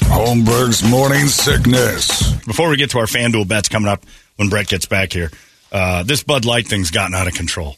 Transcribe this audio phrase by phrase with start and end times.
[0.00, 2.32] Holmberg's morning sickness.
[2.44, 4.04] Before we get to our FanDuel bets coming up
[4.36, 5.30] when Brett gets back here,
[5.72, 7.76] uh, this Bud Light thing's gotten out of control.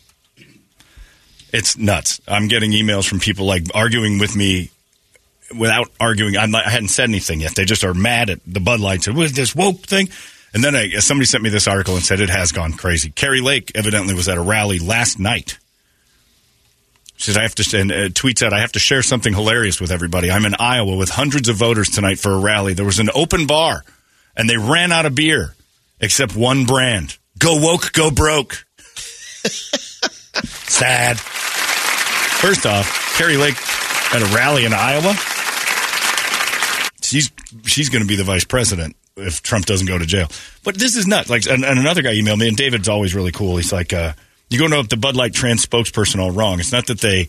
[1.53, 2.21] It's nuts.
[2.29, 4.71] I'm getting emails from people like arguing with me
[5.59, 6.37] without arguing.
[6.37, 7.55] I'm not, I hadn't said anything yet.
[7.55, 9.03] They just are mad at the Bud Light.
[9.03, 10.09] Said, "What is this woke thing?"
[10.53, 13.11] And then I, somebody sent me this article and said it has gone crazy.
[13.11, 15.59] Kari Lake evidently was at a rally last night.
[17.17, 19.81] She says, I have to, and uh, tweets out, I have to share something hilarious
[19.81, 20.31] with everybody.
[20.31, 22.75] I'm in Iowa with hundreds of voters tonight for a rally.
[22.75, 23.85] There was an open bar,
[24.37, 25.55] and they ran out of beer,
[25.99, 27.17] except one brand.
[27.39, 28.67] Go woke, go broke.
[30.69, 31.19] Sad.
[31.19, 33.57] First off, Kari Lake
[34.15, 35.15] at a rally in Iowa.
[37.03, 37.31] She's
[37.65, 40.29] she's going to be the vice president if Trump doesn't go to jail.
[40.65, 41.31] But this is nuts.
[41.31, 43.57] Like, and, and another guy emailed me, and David's always really cool.
[43.57, 44.13] He's like, uh,
[44.49, 46.61] "You go know the Bud Light trans spokesperson all wrong.
[46.61, 47.29] It's not that they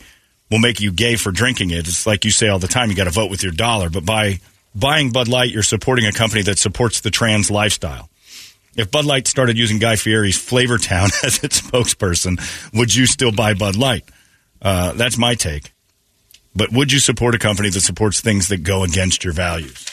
[0.50, 1.88] will make you gay for drinking it.
[1.88, 2.90] It's like you say all the time.
[2.90, 3.90] You got to vote with your dollar.
[3.90, 4.40] But by
[4.76, 8.10] buying Bud Light, you're supporting a company that supports the trans lifestyle."
[8.78, 12.40] If Bud Light started using Guy Fieri's Flavor Town as its spokesperson,
[12.74, 14.04] would you still buy Bud Light?
[14.62, 15.74] Uh, that's my take.
[16.56, 19.86] But would you support a company that supports things that go against your values?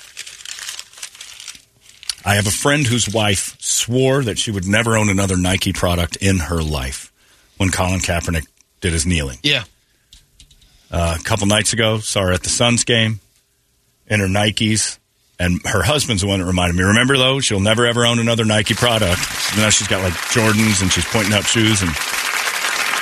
[2.27, 6.17] I have a friend whose wife swore that she would never own another Nike product
[6.17, 7.13] in her life
[7.57, 8.47] when Colin Kaepernick
[8.81, 9.39] did his kneeling.
[9.43, 9.65] Yeah.
[10.91, 13.21] Uh, a couple nights ago, saw her at the Suns game
[14.07, 14.99] in her Nikes.
[15.37, 16.85] And her husband's the one that reminded me.
[16.85, 19.21] Remember, though, she'll never ever own another Nike product.
[19.57, 21.83] Now she's got like Jordans and she's pointing out shoes.
[21.83, 21.91] And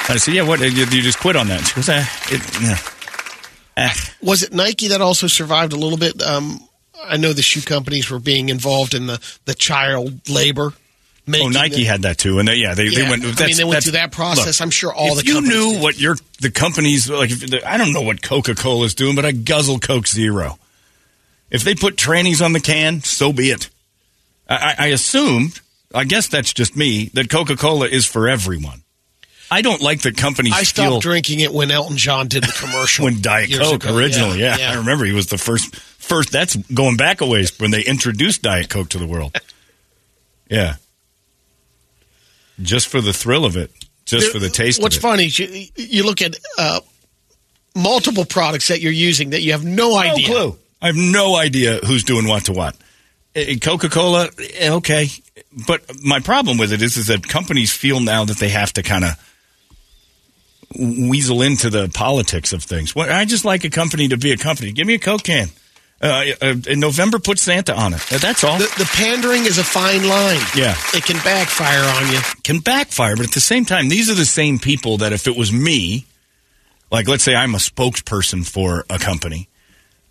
[0.08, 0.60] I said, "Yeah, what?
[0.60, 2.78] You, you just quit on that?" And she goes, eh, it, yeah.
[3.76, 3.92] eh.
[4.22, 6.22] Was it Nike that also survived a little bit?
[6.22, 6.66] Um,
[7.04, 10.72] I know the shoe companies were being involved in the, the child labor.
[11.28, 13.22] Oh, Nike the, had that too, and they, yeah, they, yeah, they went.
[13.40, 14.58] I mean, they went through that process.
[14.58, 15.82] Look, I'm sure all if the you knew did.
[15.82, 17.30] what your the companies like.
[17.30, 20.58] If, I don't know what Coca Cola is doing, but I guzzle Coke Zero.
[21.48, 23.68] If they put trannies on the can, so be it.
[24.48, 25.60] I, I assumed,
[25.94, 28.82] I guess that's just me, that Coca Cola is for everyone.
[29.50, 30.54] I don't like that companies.
[30.54, 33.04] I stopped drinking it when Elton John did the commercial.
[33.04, 33.94] when Diet Coke ago.
[33.94, 35.76] originally, yeah, yeah, I remember he was the first.
[35.76, 39.38] First, that's going back a ways when they introduced Diet Coke to the world.
[40.50, 40.76] yeah,
[42.60, 43.70] just for the thrill of it,
[44.04, 44.82] just for the taste.
[44.82, 45.02] What's of it.
[45.02, 46.80] funny is you, you look at uh,
[47.74, 50.26] multiple products that you're using that you have no idea.
[50.26, 50.58] Clue.
[50.80, 52.76] I have no idea who's doing what to what.
[53.34, 55.08] Eh, eh, Coca Cola, eh, okay,
[55.66, 58.82] but my problem with it is, is that companies feel now that they have to
[58.82, 59.12] kind of
[60.78, 62.96] weasel into the politics of things.
[62.96, 64.72] I just like a company to be a company.
[64.72, 65.48] Give me a Coke can.
[66.02, 66.24] Uh,
[66.66, 68.00] in November, put Santa on it.
[68.10, 68.58] That's all.
[68.58, 70.40] The, the, pandering is a fine line.
[70.56, 72.18] Yeah, it can backfire on you.
[72.42, 75.36] Can backfire, but at the same time, these are the same people that if it
[75.36, 76.06] was me,
[76.90, 79.48] like let's say I'm a spokesperson for a company,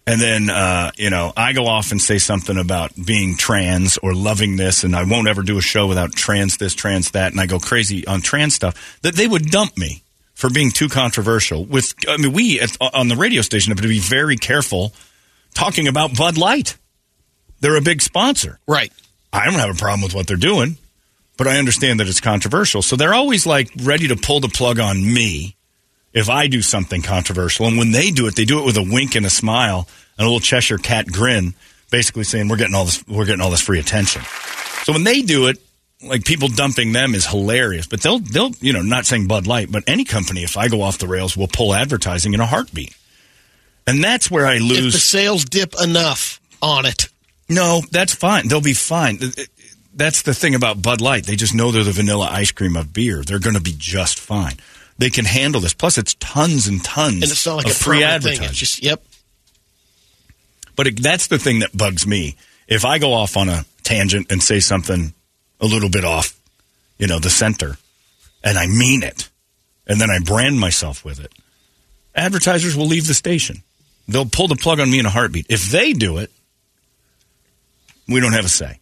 [0.07, 4.13] and then uh, you know I go off and say something about being trans or
[4.13, 7.41] loving this, and I won't ever do a show without trans this, trans that, and
[7.41, 8.99] I go crazy on trans stuff.
[9.01, 10.03] That they would dump me
[10.35, 11.65] for being too controversial.
[11.65, 14.93] With I mean, we at, on the radio station have to be very careful
[15.53, 16.77] talking about Bud Light.
[17.59, 18.91] They're a big sponsor, right?
[19.31, 20.77] I don't have a problem with what they're doing,
[21.37, 22.81] but I understand that it's controversial.
[22.81, 25.55] So they're always like ready to pull the plug on me
[26.13, 27.67] if I do something controversial.
[27.67, 29.87] And when they do it, they do it with a wink and a smile
[30.17, 31.53] and a little Cheshire cat grin,
[31.89, 34.23] basically saying we're getting all this we're getting all this free attention.
[34.83, 35.57] So when they do it,
[36.03, 37.87] like people dumping them is hilarious.
[37.87, 40.81] But they'll they'll you know not saying Bud Light, but any company if I go
[40.81, 42.95] off the rails will pull advertising in a heartbeat.
[43.87, 44.87] And that's where I lose.
[44.87, 47.07] If the sales dip enough on it.
[47.49, 48.47] No, that's fine.
[48.47, 49.19] They'll be fine.
[49.93, 51.25] That's the thing about Bud Light.
[51.25, 53.23] They just know they're the vanilla ice cream of beer.
[53.23, 54.55] They're going to be just fine.
[54.97, 55.73] They can handle this.
[55.73, 58.45] Plus, it's tons and tons and it's not like of a free advertising.
[58.45, 58.49] advertising.
[58.49, 59.03] It's just yep.
[60.75, 62.35] But it, that's the thing that bugs me.
[62.67, 65.13] If I go off on a tangent and say something
[65.59, 66.39] a little bit off,
[66.97, 67.77] you know, the center,
[68.43, 69.29] and I mean it,
[69.87, 71.33] and then I brand myself with it,
[72.15, 73.63] advertisers will leave the station.
[74.11, 75.47] They'll pull the plug on me in a heartbeat.
[75.49, 76.31] If they do it,
[78.07, 78.79] we don't have a say.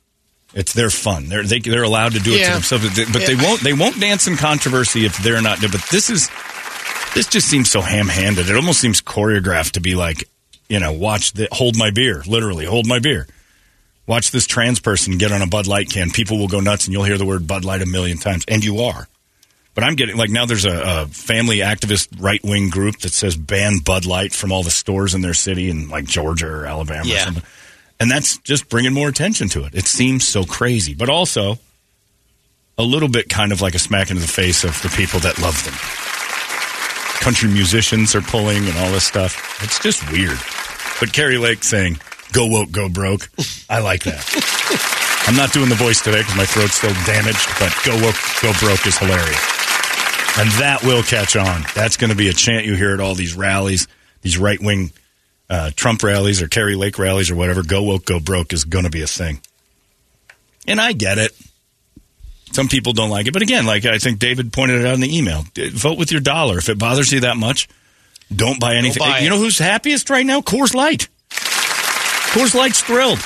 [0.54, 1.30] It's their fun.
[1.30, 2.48] They're they, they're allowed to do it Yeah.
[2.48, 3.44] to themselves, but they Yeah.
[3.44, 3.62] won't.
[3.62, 5.62] They won't dance in controversy if they're not.
[5.62, 6.30] But this is
[7.14, 8.50] this just seems so ham-handed.
[8.50, 10.24] It almost seems choreographed to be like,
[10.68, 13.28] you know, watch the hold my beer, literally hold my beer.
[14.08, 16.10] Watch this trans person get on a Bud Light can.
[16.10, 18.64] People will go nuts, and you'll hear the word Bud Light a million times, and
[18.64, 19.08] you are.
[19.80, 20.46] But I'm getting like now.
[20.46, 24.62] There's a, a family activist right wing group that says ban Bud Light from all
[24.62, 27.44] the stores in their city in like Georgia or Alabama or something,
[27.98, 29.74] and that's just bringing more attention to it.
[29.74, 31.60] It seems so crazy, but also
[32.78, 35.40] a little bit kind of like a smack into the face of the people that
[35.40, 35.76] love them.
[37.24, 39.64] Country musicians are pulling and all this stuff.
[39.64, 40.40] It's just weird.
[41.00, 42.00] But Kari Lake saying,
[42.34, 43.30] "Go woke, go broke."
[43.70, 44.26] I like that.
[45.28, 48.52] I'm not doing the voice today because my throat's still damaged, but "Go woke, go
[48.60, 49.40] broke" is hilarious,
[50.40, 51.66] and that will catch on.
[51.76, 53.88] That's going to be a chant you hear at all these rallies,
[54.22, 54.92] these right wing
[55.50, 57.62] uh, Trump rallies or Kari Lake rallies or whatever.
[57.62, 59.42] "Go woke, go broke" is going to be a thing,
[60.66, 61.32] and I get it.
[62.52, 65.02] Some people don't like it, but again, like I think David pointed it out in
[65.02, 65.44] the email,
[65.74, 66.58] vote with your dollar.
[66.58, 67.68] If it bothers you that much,
[68.34, 69.02] don't buy anything.
[69.02, 70.42] buy you know who's happiest right now?
[70.42, 71.10] Coors Light.
[71.30, 73.20] Coors Light's thrilled.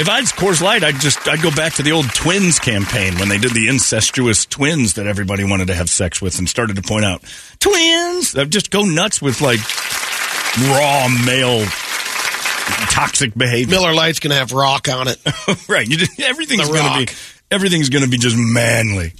[0.00, 3.18] If I was Coors Light, I'd just I'd go back to the old twins campaign
[3.18, 6.76] when they did the incestuous twins that everybody wanted to have sex with and started
[6.76, 7.22] to point out
[7.58, 8.36] twins.
[8.36, 9.58] I'd just go nuts with like
[10.70, 11.64] raw male
[12.90, 13.72] toxic behavior.
[13.74, 15.18] Miller Lite's going to have rock on it.
[15.68, 15.86] right.
[15.88, 17.06] You just, everything's The going to Rock.
[17.08, 17.12] be
[17.50, 19.12] everything's going to be just manly.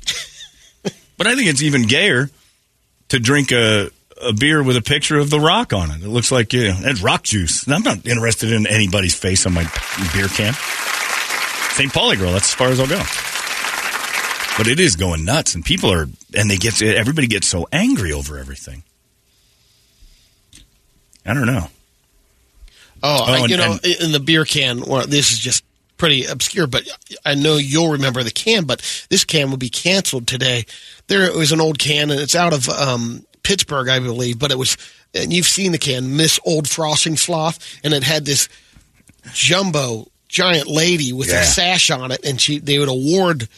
[1.18, 2.30] but I think it's even gayer
[3.08, 3.90] to drink a
[4.22, 6.02] a beer with a picture of the Rock on it.
[6.02, 7.64] It looks like you know, that's rock juice.
[7.64, 9.62] And I'm not interested in anybody's face on my
[10.12, 10.54] beer can.
[11.72, 11.92] St.
[11.92, 12.32] Pauli girl.
[12.32, 13.02] That's as far as I'll go.
[14.58, 18.12] But it is going nuts, and people are, and they get everybody gets so angry
[18.12, 18.82] over everything.
[21.24, 21.68] I don't know.
[23.02, 25.64] Oh, I, and- you know, and- in the beer can, well, this is just
[25.96, 26.88] pretty obscure, but
[27.24, 28.80] I know you'll remember the can, but
[29.10, 30.64] this can will be canceled today.
[31.08, 34.58] There was an old can, and it's out of um, Pittsburgh, I believe, but it
[34.58, 34.76] was,
[35.14, 38.46] and you've seen the can, Miss Olde Frothingslosh, and it had this
[39.32, 41.40] jumbo giant lady with Yeah.
[41.40, 43.48] a sash on it, and she they would award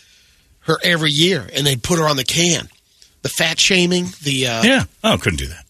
[0.61, 2.69] her every year, and they'd put her on the can.
[3.23, 4.85] The fat shaming, the uh, Yeah.
[5.03, 5.67] Oh, couldn't do that.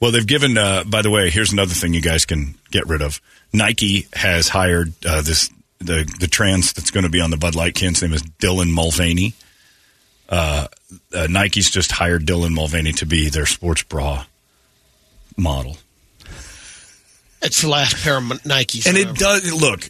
[0.00, 0.58] Well, they've given.
[0.58, 3.20] Uh, by the way, here's another thing you guys can get rid of.
[3.52, 5.48] Nike has hired uh, this
[5.78, 7.90] the the trans that's going to be on the Bud Light can.
[7.94, 9.34] His name is Dylan Mulvaney.
[10.28, 10.66] Uh,
[11.14, 14.24] uh, Nike's just hired Dylan Mulvaney to be their sports bra
[15.36, 15.76] model,
[17.42, 19.10] it's the last pair of Nikes, and ever.
[19.10, 19.88] it does look.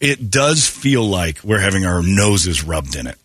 [0.00, 3.18] It does feel like we're having our noses rubbed in it.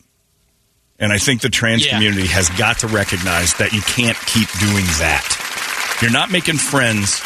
[0.99, 1.93] And I think the trans Yeah.
[1.93, 5.97] community has got to recognize that you can't keep doing that.
[6.01, 7.21] You're not making friends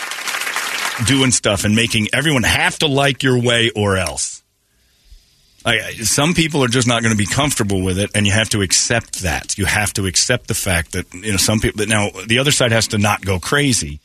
[1.07, 4.43] doing stuff and making everyone have to like your way or else.
[5.65, 8.49] I, some people are just not going to be comfortable with it, and you have
[8.49, 9.57] to accept that.
[9.57, 11.85] You have to accept the fact that you know some people.
[11.85, 13.99] Now the other side has to not go crazy,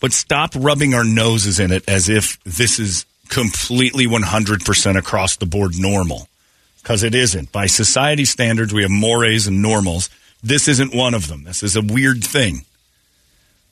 [0.00, 5.46] but stop rubbing our noses in it as if this is completely 100% across the
[5.46, 6.28] board normal
[6.82, 7.52] because it isn't.
[7.52, 10.10] By society standards, we have mores and normals.
[10.42, 11.44] This isn't one of them.
[11.44, 12.64] This is a weird thing.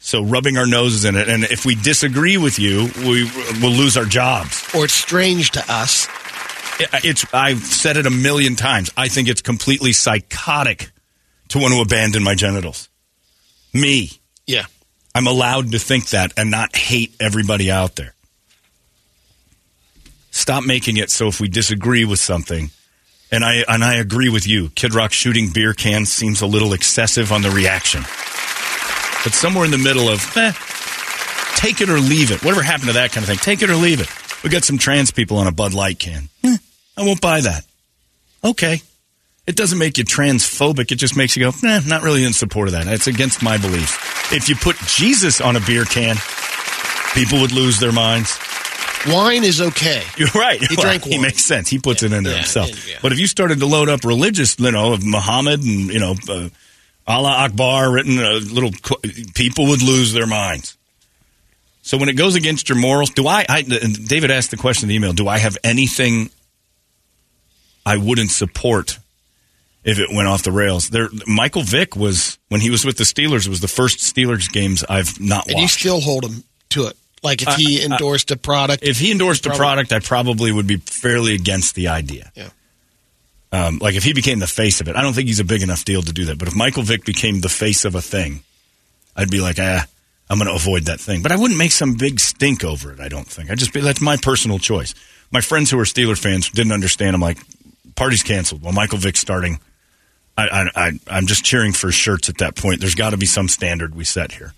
[0.01, 3.25] So rubbing our noses in it, and if we disagree with you, we
[3.61, 4.65] will lose our jobs.
[4.73, 6.07] or it's strange to us.
[6.81, 8.91] It- It's I've said it a million times.
[8.97, 10.91] I think it's completely psychotic
[11.49, 12.89] to want to abandon my genitals.
[13.73, 14.13] Me,
[14.47, 14.65] Yeah.
[15.15, 18.15] I'm allowed to think that and not hate everybody out there.
[20.31, 22.71] Stop making it so if we disagree with something,
[23.33, 26.73] and I and I agree with you, Kid Rock shooting beer cans seems a little
[26.73, 28.03] excessive on the reaction.
[29.25, 30.53] But somewhere in the middle of eh,
[31.57, 32.45] take it or leave it.
[32.45, 33.39] Whatever happened to that kind of thing?
[33.39, 34.09] Take it or leave it.
[34.45, 36.29] We got some trans people on a Bud Light can.
[36.45, 36.57] Eh,
[36.99, 37.65] I won't buy that.
[38.45, 38.83] Okay.
[39.47, 40.93] It doesn't make you transphobic.
[40.93, 42.87] It just makes you go, nah, not really in support of that.
[42.87, 44.33] It's against my belief.
[44.33, 46.17] If you put Jesus on a beer can,
[47.15, 48.39] people would lose their minds.
[49.07, 50.03] Wine is okay.
[50.19, 50.61] You're right.
[50.61, 51.69] He Well, drank He makes sense.
[51.71, 52.69] He puts it into Yeah, himself.
[52.87, 52.99] yeah, yeah.
[53.01, 56.15] But if you started to load up religious, you know, of Muhammad and you know,
[56.29, 56.49] uh,
[57.07, 58.73] Allah Akbar written, uh, little
[59.35, 60.77] people would lose their minds.
[61.81, 63.47] So when it goes against your morals, do I?
[63.49, 65.15] I and David asked the question in the email.
[65.15, 66.29] Do I have anything
[67.89, 68.99] I wouldn't support
[69.83, 70.91] if it went off the rails?
[70.91, 73.47] There, Michael Vick was when he was with the Steelers.
[73.47, 76.97] It was the first Steelers games I've not And you still hold him to it.
[77.23, 78.83] Like if he endorsed a product.
[78.83, 82.31] if he endorsed a product, I probably would be fairly against the idea.
[82.35, 82.51] Yeah.
[83.51, 85.63] Um, like if he became the face of it, I don't think he's a big
[85.63, 86.39] enough deal to do that.
[86.39, 88.43] But if Michael Vick became the face of a thing,
[89.17, 89.87] I'd be like, ah,
[90.31, 91.23] I'm going to avoid that thing.
[91.23, 93.01] But I wouldn't make some big stink over it.
[93.01, 93.51] I don't think.
[93.51, 94.95] I just be that's my personal choice.
[95.31, 97.15] My friends who are Steeler fans didn't understand.
[97.15, 97.39] I'm like,
[97.99, 98.63] party's canceled.
[98.63, 99.59] Well, Michael Vick's starting.
[100.37, 102.81] I, I, I I'm just cheering for shirts at that point.
[102.81, 104.55] There's got to be some standard we set here.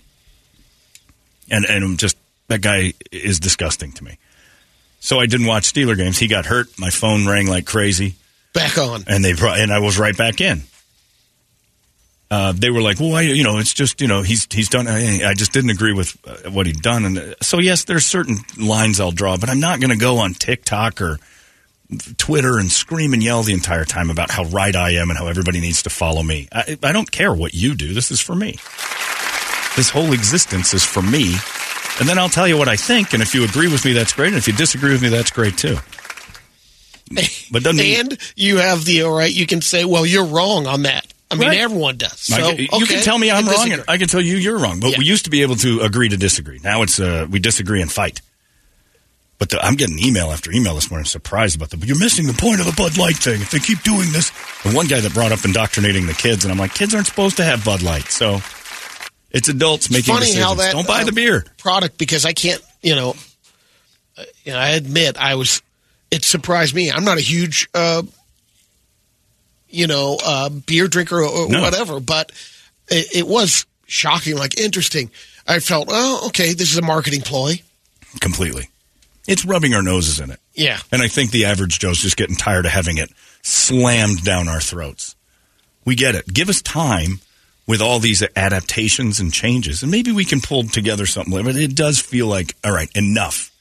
[1.50, 2.16] And and just
[2.48, 4.18] that guy is disgusting to me.
[5.00, 6.18] So I didn't watch Steeler games.
[6.18, 6.68] He got hurt.
[6.78, 8.16] My phone rang like crazy,
[8.52, 9.04] Back on.
[9.06, 10.62] and they brought, and I was right back in.
[12.30, 14.86] Uh, they were like, "Well, I, you know, it's just you know, he's he's done."
[14.86, 18.04] I, I just didn't agree with uh, what he'd done, and uh, so yes, there's
[18.06, 21.18] certain lines I'll draw, but I'm not going to go on TikTok or
[22.16, 25.26] Twitter and scream and yell the entire time about how right I am and how
[25.26, 26.48] everybody needs to follow me.
[26.52, 27.92] I, I don't care what you do.
[27.94, 28.52] This is for me.
[29.76, 31.34] This whole existence is for me.
[31.98, 33.12] And then I'll tell you what I think.
[33.12, 34.28] And if you agree with me, that's great.
[34.28, 35.76] And if you disagree with me, that's great too.
[37.50, 39.32] But doesn't mean- and you have the all right.
[39.32, 41.58] You can say, "Well, you're wrong on that." I mean, Right.
[41.58, 42.18] everyone does.
[42.20, 43.72] So I you okay, can tell me I'm wrong, disagree.
[43.74, 44.80] and I can tell you you're wrong.
[44.80, 44.98] But Yeah.
[44.98, 46.60] we used to be able to agree to disagree.
[46.62, 48.20] Now it's uh, we disagree and fight.
[49.40, 51.02] But the, I'm getting email after email this morning.
[51.02, 51.80] I'm surprised about that.
[51.80, 53.40] But you're missing the point of the Bud Light thing.
[53.40, 54.30] If they keep doing this,
[54.62, 57.38] the one guy that brought up indoctrinating the kids, and I'm like, kids aren't supposed
[57.38, 58.04] to have Bud Light.
[58.04, 58.40] So
[59.30, 60.44] it's adults making funny decisions.
[60.46, 61.44] how that Don't buy uh, the beer.
[61.58, 62.62] product because I can't.
[62.82, 63.14] You know,
[64.16, 65.62] uh, you know, I admit I was.
[66.10, 66.90] It surprised me.
[66.90, 68.02] I'm not a huge, uh,
[69.68, 71.62] you know, uh, beer drinker or, or No.
[71.62, 72.32] whatever, but
[72.88, 75.10] it, it was shocking, like interesting.
[75.46, 77.60] I felt, oh, okay, this is a marketing ploy.
[78.20, 78.69] Completely.
[79.30, 80.40] It's rubbing our noses in it.
[80.54, 83.10] Yeah, And I think the average Joe's just getting tired of having it
[83.42, 85.14] slammed down our throats.
[85.84, 86.26] We get it.
[86.26, 87.20] Give us time
[87.66, 91.44] with all these adaptations and changes, and maybe we can pull together something.
[91.44, 93.52] But it does feel like, all right, enough.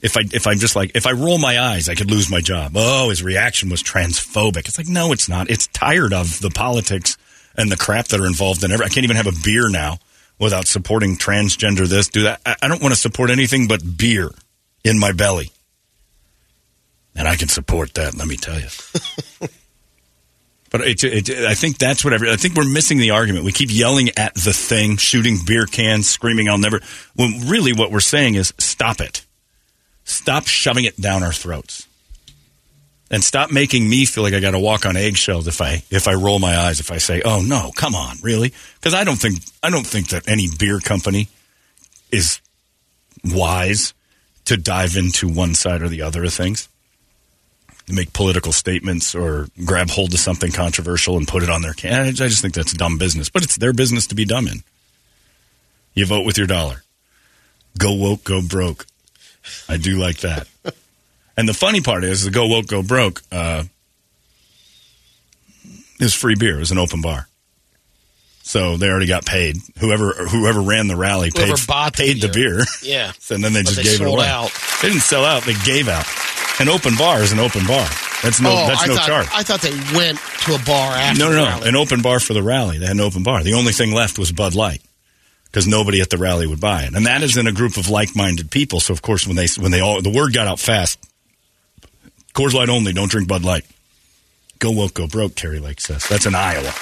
[0.00, 2.40] If I if I'm just like if I roll my eyes, I could lose my
[2.40, 2.72] job.
[2.76, 4.68] Oh, his reaction was transphobic.
[4.68, 5.50] It's like no, it's not.
[5.50, 7.18] It's tired of the politics
[7.56, 8.86] and the crap that are involved in every.
[8.86, 9.98] I can't even have a beer now
[10.38, 11.88] without supporting transgender.
[11.88, 12.40] This do that.
[12.46, 14.30] I, I don't want to support anything but beer
[14.84, 15.50] in my belly.
[17.14, 18.68] And I can support that, let me tell you.
[20.70, 23.44] but it, it, I think that's what I think we're missing the argument.
[23.44, 26.80] We keep yelling at the thing, shooting beer cans, screaming, I'll never.
[27.14, 29.26] When really what we're saying is stop it.
[30.04, 31.86] Stop shoving it down our throats.
[33.10, 36.08] And stop making me feel like I got to walk on eggshells if I if
[36.08, 39.16] I roll my eyes if I say, "Oh no, come on, really?" Because I don't
[39.16, 41.28] think I don't think that any beer company
[42.10, 42.40] is
[43.22, 43.92] wise
[44.44, 46.68] to dive into one side or the other of things,
[47.88, 52.06] make political statements or grab hold of something controversial and put it on their can.
[52.06, 54.62] I just think that's dumb business, but it's their business to be dumb in.
[55.94, 56.82] You vote with your dollar.
[57.78, 58.86] Go woke, go broke.
[59.68, 60.48] I do like that.
[61.36, 63.64] and the funny part is, the go woke, go broke uh,
[65.98, 66.56] is free beer.
[66.56, 67.28] It was an open bar.
[68.44, 69.56] So they already got paid.
[69.78, 72.56] Whoever whoever ran the rally Whoever paid, bought the paid the beer.
[72.56, 72.64] beer.
[72.82, 73.12] Yeah.
[73.30, 74.26] and then they But just they gave it away.
[74.26, 74.50] out.
[74.82, 75.44] They didn't sell out.
[75.44, 76.04] They gave out.
[76.60, 77.86] An open bar is an open bar.
[78.22, 78.50] That's no.
[78.52, 79.28] oh, that's I no thought, charge.
[79.32, 81.18] I thought they went to a bar after.
[81.18, 81.64] no, no, no.
[81.64, 82.78] An open bar for the rally.
[82.78, 83.42] They had an open bar.
[83.42, 84.82] The only thing left was Bud Light
[85.46, 87.88] because nobody at the rally would buy it, and that is in a group of
[87.88, 88.80] like-minded people.
[88.80, 90.98] So of course, when they when they all the word got out fast,
[92.34, 92.92] Coors Light only.
[92.92, 93.64] Don't drink Bud Light.
[94.58, 95.34] Go woke, go broke.
[95.34, 96.72] Terry Lake says that's in Iowa,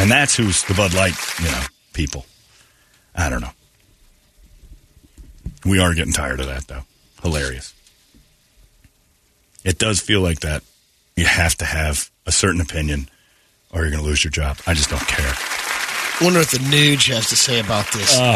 [0.00, 2.26] and that's who's the Bud Light, you know, people.
[3.14, 3.50] I don't know.
[5.64, 6.82] We are getting tired of that, though.
[7.22, 7.74] Hilarious.
[9.64, 10.62] It does feel like that.
[11.14, 13.08] You have to have a certain opinion,
[13.70, 14.58] or you're going to lose your job.
[14.66, 15.32] I just don't care.
[16.20, 18.32] Wonder what the Nuge has to say about this Oh,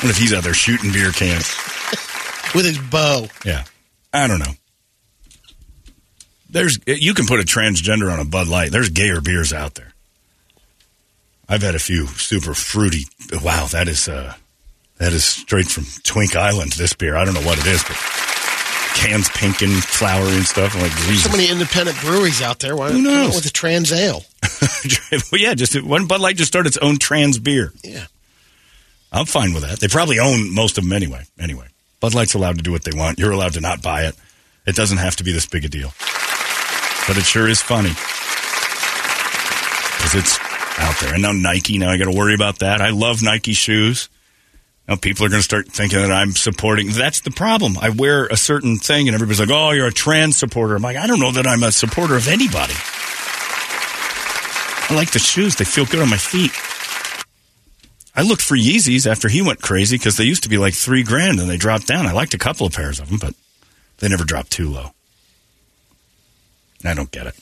[0.00, 1.54] what if he's out there shooting beer cans?
[2.54, 3.26] with his bow.
[3.44, 3.64] Yeah,
[4.12, 4.52] I don't know.
[6.48, 8.70] There's you can put a transgender on a Bud Light.
[8.70, 9.92] There's gayer beers out there.
[11.48, 13.04] I've had a few super fruity.
[13.42, 14.34] Wow, that is uh,
[14.98, 16.72] that is straight from Twink Island.
[16.72, 17.96] This beer, I don't know what it is, but
[18.96, 20.74] cans pink and flowery and stuff.
[20.74, 21.24] I'm like, Jesus.
[21.24, 22.74] So many independent breweries out there.
[22.76, 23.34] Why Who not come out knows?
[23.36, 24.24] with a trans ale?
[25.32, 27.72] well, yeah, just one Bud Light just started its own trans beer.
[27.84, 28.06] Yeah.
[29.12, 29.78] I'm fine with that.
[29.80, 31.22] They probably own most of them anyway.
[31.38, 31.68] Anyway,
[32.00, 33.18] Bud Light's allowed to do what they want.
[33.18, 34.16] You're allowed to not buy it.
[34.66, 35.92] It doesn't have to be this big a deal.
[37.06, 37.90] But it sure is funny
[39.96, 40.38] because it's
[40.78, 41.14] out there.
[41.14, 41.78] And now Nike.
[41.78, 42.80] Now I got to worry about that.
[42.80, 44.08] I love Nike shoes.
[44.88, 46.90] Now people are going to start thinking that I'm supporting.
[46.90, 47.76] That's the problem.
[47.80, 50.96] I wear a certain thing, and everybody's like, "Oh, you're a trans supporter." I'm like,
[50.96, 52.74] I don't know that I'm a supporter of anybody.
[54.88, 55.56] I like the shoes.
[55.56, 56.52] They feel good on my feet.
[58.14, 61.02] I looked for Yeezys after he went crazy because they used to be like three
[61.02, 62.06] grand and they dropped down.
[62.06, 63.34] I liked a couple of pairs of them, but
[63.98, 64.92] they never dropped too low.
[66.84, 67.34] I don't get it.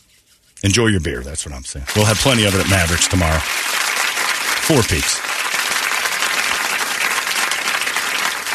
[0.63, 1.23] Enjoy your beer.
[1.23, 1.87] That's what I'm saying.
[1.97, 3.41] We'll have plenty of it at Mavericks tomorrow.
[3.41, 5.21] Four peaks.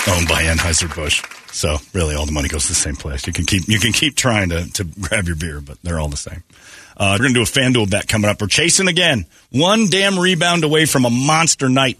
[0.09, 1.23] owned by Anheuser Busch.
[1.51, 3.27] So really, all the money goes to the same place.
[3.27, 6.09] You can keep you can keep trying to to grab your beer, but they're all
[6.09, 6.43] the same.
[6.97, 8.41] Uh, we're gonna do a FanDuel bet coming up.
[8.41, 11.97] We're chasing again, one damn rebound away from a monster night.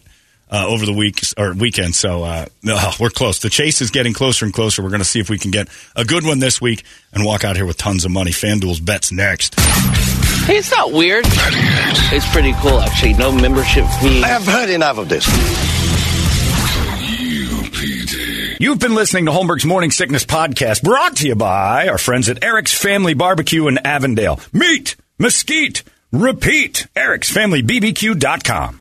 [0.51, 3.37] Uh, over the week or weekend, so uh, no, we're close.
[3.37, 4.81] The chase is getting closer and closer.
[4.81, 7.43] We're going to see if we can get a good one this week and walk
[7.43, 8.31] out here with tons of money.
[8.31, 9.53] FanDuel's bets next.
[9.59, 11.25] Hey, it's not weird.
[11.27, 13.13] It's pretty cool, actually.
[13.13, 14.23] No membership fee.
[14.23, 15.27] I have heard enough of this.
[18.59, 22.43] You've been listening to Holmberg's Morning Sickness Podcast, brought to you by our friends at
[22.43, 24.39] Eric's Family Barbecue in Avondale.
[24.51, 26.87] Meat, mesquite, repeat.
[26.95, 28.77] Eric'sFamilyBBQ.com.